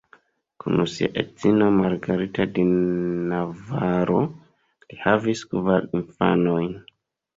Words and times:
Kun 0.61 0.75
sia 0.93 1.09
edzino 1.21 1.67
Margarita 1.75 2.47
de 2.55 2.65
Navaro 2.71 4.19
li 4.27 5.01
havis 5.05 5.45
kvar 5.53 5.91
infanojn. 6.01 6.73